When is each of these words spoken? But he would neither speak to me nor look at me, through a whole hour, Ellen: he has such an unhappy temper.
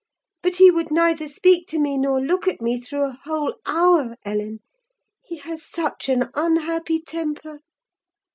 But 0.41 0.55
he 0.55 0.71
would 0.71 0.89
neither 0.89 1.27
speak 1.27 1.67
to 1.67 1.79
me 1.79 1.95
nor 1.95 2.19
look 2.19 2.47
at 2.47 2.59
me, 2.59 2.79
through 2.79 3.05
a 3.05 3.19
whole 3.23 3.53
hour, 3.67 4.15
Ellen: 4.25 4.57
he 5.23 5.37
has 5.37 5.61
such 5.63 6.09
an 6.09 6.23
unhappy 6.33 6.99
temper. 7.01 7.59